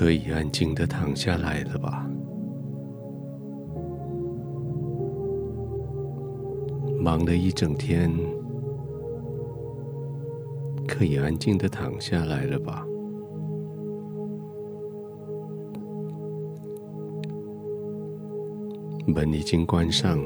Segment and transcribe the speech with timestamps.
[0.00, 2.08] 可以安静的躺下来了吧？
[6.98, 8.10] 忙了一整天，
[10.88, 12.86] 可以安静的躺下来了吧？
[19.06, 20.18] 门已经关上，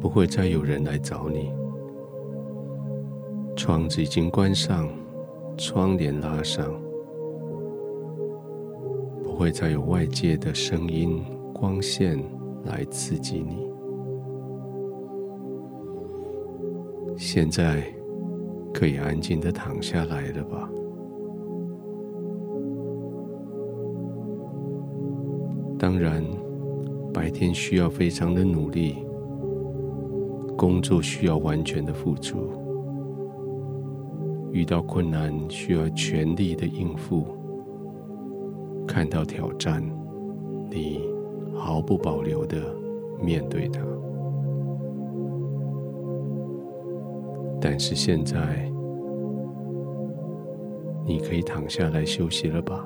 [0.00, 1.52] 不会再有人来找你。
[3.54, 4.88] 窗子已经关上，
[5.56, 6.74] 窗帘拉上，
[9.38, 11.22] 不会再有外界的声音、
[11.54, 12.18] 光线
[12.64, 13.70] 来刺激你。
[17.16, 17.84] 现在
[18.74, 20.68] 可以安静的躺下来了吧？
[25.78, 26.20] 当然，
[27.14, 28.96] 白天需要非常的努力，
[30.56, 32.50] 工作需要完全的付出，
[34.50, 37.37] 遇到困难需要全力的应付，
[38.98, 39.80] 看到挑战，
[40.68, 41.08] 你
[41.54, 42.60] 毫不保留的
[43.22, 43.80] 面对它。
[47.60, 48.68] 但是现在，
[51.06, 52.84] 你可以躺下来休息了吧？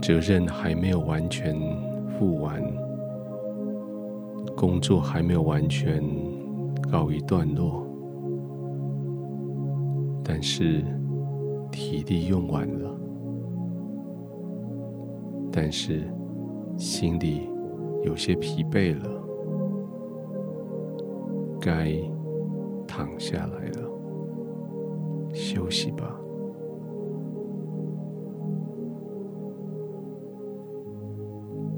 [0.00, 1.54] 责任还没有完全
[2.18, 2.62] 负完，
[4.56, 6.02] 工作还没有完全
[6.90, 7.85] 告一段落，
[10.36, 10.84] 但是
[11.72, 12.94] 体力用完了，
[15.50, 16.12] 但是
[16.76, 17.48] 心里。
[18.04, 19.10] 有些疲惫了，
[21.58, 21.90] 该
[22.86, 23.90] 躺下来了，
[25.32, 26.14] 休息吧。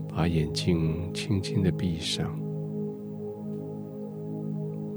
[0.09, 2.37] 把眼睛轻轻的闭上，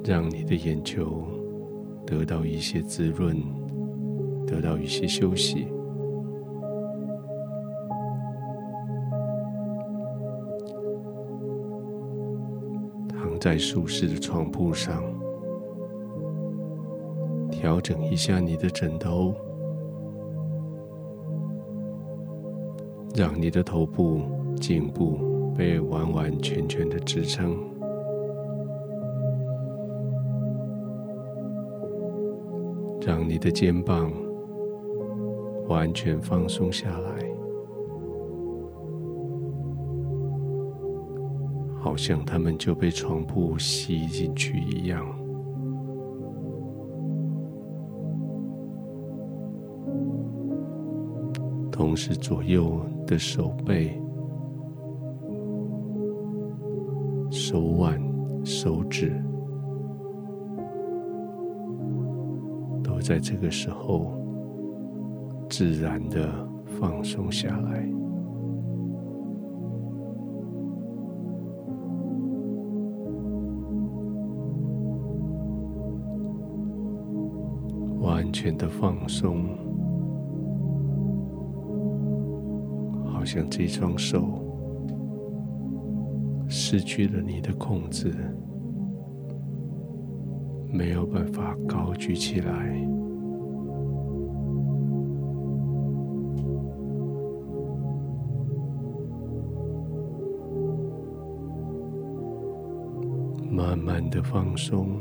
[0.03, 1.23] 让你的眼球
[2.11, 3.38] 得到一些滋润，
[4.45, 5.66] 得到一些休息。
[13.07, 15.01] 躺在舒适的床铺上，
[17.49, 19.33] 调整一下你的枕头，
[23.16, 24.19] 让你的头部、
[24.59, 27.57] 颈部被完完全全的支撑，
[33.06, 34.12] 让你的肩膀
[35.67, 37.31] 完全放松下来。
[41.79, 45.03] 好像他们就被床铺吸进去一样，
[51.72, 54.00] 同时左右的手背、
[57.31, 58.00] 手腕、
[58.45, 59.19] 手指，
[63.01, 64.13] 在这个时候
[65.50, 66.47] 自然的
[66.79, 67.85] 放松下来。
[78.00, 79.45] 完全的放松，
[83.06, 84.23] 好像这双手
[86.47, 88.13] 失去了你的控制，
[90.71, 92.91] 没有办法高举起来。
[103.49, 104.99] 慢慢的放松。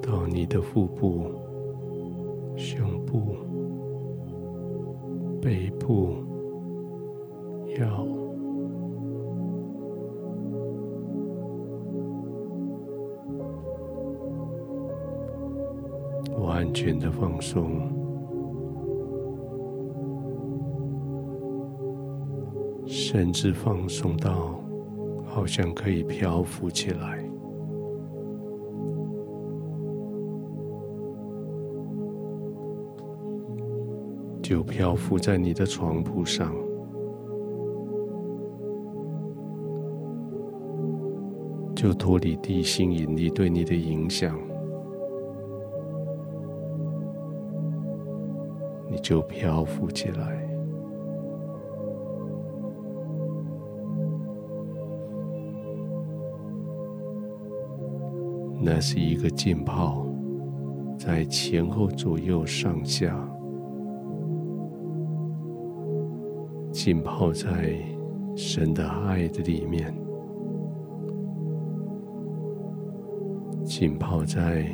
[0.00, 1.32] 到你的腹部、
[2.56, 3.36] 胸部、
[5.40, 6.29] 背部、
[7.78, 8.06] 要，
[16.38, 17.80] 完全的放松，
[22.86, 24.60] 甚至放松到
[25.24, 27.24] 好像可以漂浮起来。
[34.42, 36.52] 就漂浮在你的床铺上，
[41.80, 44.38] 就脱离地心引力对你的影响，
[48.90, 50.46] 你就漂浮起来。
[58.60, 60.04] 那是一个浸泡，
[60.98, 63.26] 在前后左右上下。
[66.70, 67.74] 浸泡在
[68.36, 69.94] 神的爱的里面，
[73.70, 74.66] 浸泡在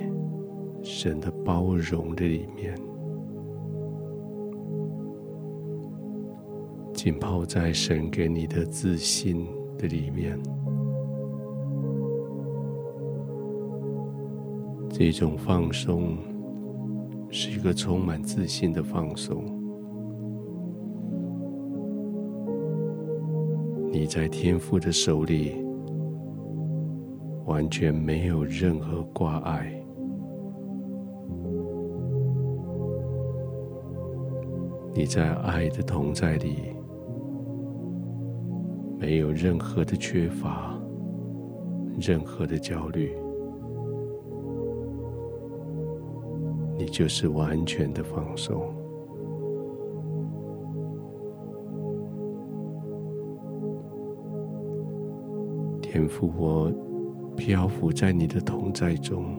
[0.82, 2.74] 神的包容的里面，
[6.94, 9.46] 浸泡在神给你的自信
[9.76, 10.40] 的里面。
[14.88, 16.16] 这种放松
[17.28, 19.44] 是一个充满自信的放松。
[23.92, 25.65] 你在天父的手里，
[27.46, 29.72] 完全没有任何挂碍。
[34.92, 36.74] 你在爱的同在里，
[38.98, 40.76] 没有任何的缺乏，
[42.00, 43.16] 任何的焦虑。
[46.78, 48.62] 你就是完全的放松，
[55.80, 56.70] 天赋，我
[57.36, 59.36] 漂浮在你的同在中，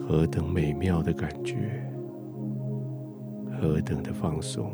[0.00, 1.82] 何等美妙的感觉，
[3.60, 4.70] 何等的放松，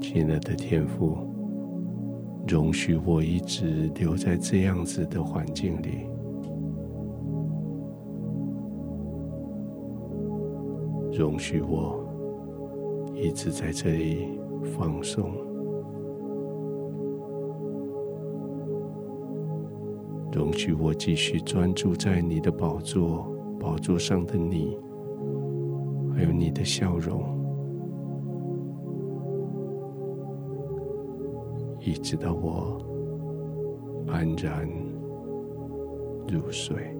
[0.00, 1.18] 亲爱的天父。
[2.46, 6.06] 容许我一直留在这样子的环境里，
[11.12, 12.02] 容许我
[13.14, 14.40] 一直在这里
[14.78, 15.30] 放松，
[20.32, 23.26] 容许我继续专注在你的宝座，
[23.58, 24.78] 宝座上的你，
[26.14, 27.36] 还有你的笑容。
[31.80, 32.78] 一直到我
[34.06, 34.68] 安然
[36.28, 36.97] 入睡。